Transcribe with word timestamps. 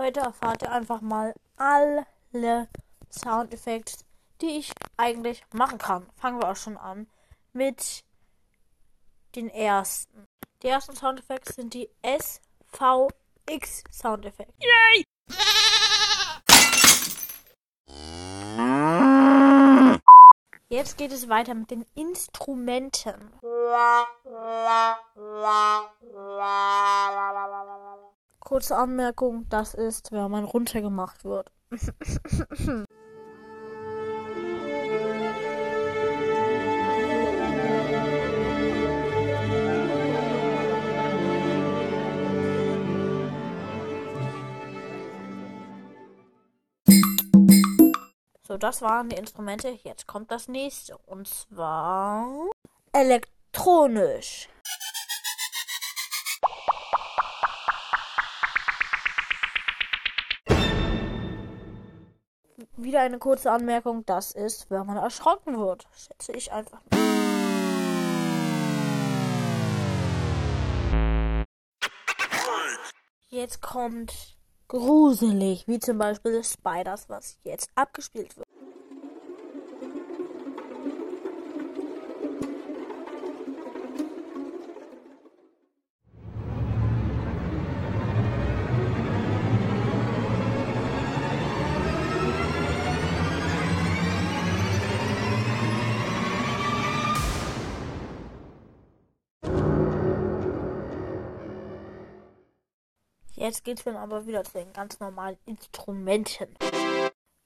Heute 0.00 0.20
erfahrt 0.20 0.62
ihr 0.62 0.72
einfach 0.72 1.02
mal 1.02 1.34
alle 1.58 2.68
Soundeffekte, 3.10 4.02
die 4.40 4.56
ich 4.56 4.72
eigentlich 4.96 5.44
machen 5.52 5.76
kann. 5.76 6.08
Fangen 6.16 6.40
wir 6.40 6.48
auch 6.48 6.56
schon 6.56 6.78
an 6.78 7.06
mit 7.52 8.02
den 9.36 9.50
ersten. 9.50 10.24
Die 10.62 10.68
ersten 10.68 10.96
Soundeffekte 10.96 11.52
sind 11.52 11.74
die 11.74 11.90
SVX 12.02 13.84
Soundeffekte. 13.90 14.54
Yay! 14.58 15.04
Jetzt 20.70 20.96
geht 20.96 21.12
es 21.12 21.28
weiter 21.28 21.52
mit 21.52 21.70
den 21.70 21.84
Instrumenten. 21.94 23.34
Kurze 28.50 28.76
Anmerkung, 28.76 29.48
das 29.48 29.74
ist, 29.74 30.10
wenn 30.10 30.28
man 30.28 30.42
runtergemacht 30.42 31.24
wird. 31.24 31.52
So, 48.42 48.56
das 48.58 48.82
waren 48.82 49.10
die 49.10 49.16
Instrumente. 49.16 49.68
Jetzt 49.84 50.08
kommt 50.08 50.32
das 50.32 50.48
nächste. 50.48 50.98
Und 50.98 51.28
zwar 51.28 52.26
elektronisch. 52.92 54.48
Wieder 62.76 63.00
eine 63.00 63.18
kurze 63.18 63.50
Anmerkung. 63.50 64.04
Das 64.06 64.32
ist, 64.32 64.70
wenn 64.70 64.86
man 64.86 64.96
erschrocken 64.96 65.58
wird. 65.58 65.86
Schätze 65.92 66.32
ich 66.32 66.52
einfach. 66.52 66.80
Jetzt 73.28 73.60
kommt 73.60 74.36
gruselig, 74.68 75.66
wie 75.66 75.78
zum 75.78 75.98
Beispiel 75.98 76.42
Spiders, 76.42 77.08
was 77.08 77.38
jetzt 77.44 77.70
abgespielt 77.74 78.36
wird. 78.36 78.46
Jetzt 103.40 103.64
geht's 103.64 103.84
dann 103.84 103.96
aber 103.96 104.26
wieder 104.26 104.44
zu 104.44 104.58
den 104.58 104.70
ganz 104.74 105.00
normalen 105.00 105.38
Instrumenten. 105.46 106.54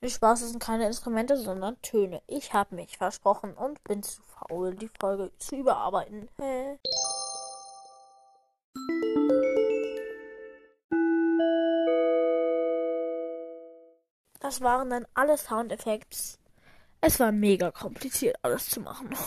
Viel 0.00 0.08
Spaß, 0.08 0.40
es 0.40 0.50
sind 0.52 0.62
keine 0.62 0.86
Instrumente, 0.86 1.36
sondern 1.36 1.80
Töne. 1.82 2.22
Ich 2.26 2.54
habe 2.54 2.76
mich 2.76 2.96
versprochen 2.96 3.52
und 3.52 3.84
bin 3.84 4.02
zu 4.02 4.22
faul, 4.22 4.74
die 4.74 4.88
Folge 4.98 5.30
zu 5.36 5.56
überarbeiten. 5.56 6.30
Das 14.40 14.62
waren 14.62 14.88
dann 14.88 15.06
alle 15.12 15.36
Soundeffekte. 15.36 16.16
Es 17.02 17.20
war 17.20 17.32
mega 17.32 17.70
kompliziert, 17.70 18.36
alles 18.40 18.70
zu 18.70 18.80
machen. 18.80 19.10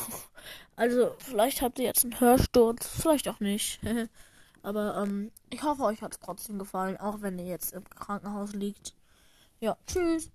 Also, 0.77 1.15
vielleicht 1.19 1.61
habt 1.61 1.79
ihr 1.79 1.85
jetzt 1.85 2.03
einen 2.03 2.19
Hörsturz, 2.19 2.85
vielleicht 2.85 3.29
auch 3.29 3.39
nicht. 3.39 3.79
Aber 4.65 4.97
ähm, 4.97 5.31
ich 5.51 5.61
hoffe, 5.61 5.83
euch 5.83 6.01
hat 6.01 6.13
es 6.13 6.19
trotzdem 6.19 6.57
gefallen, 6.57 6.97
auch 6.97 7.21
wenn 7.21 7.37
ihr 7.37 7.45
jetzt 7.45 7.71
im 7.73 7.87
Krankenhaus 7.87 8.53
liegt. 8.53 8.95
Ja, 9.59 9.77
tschüss. 9.85 10.31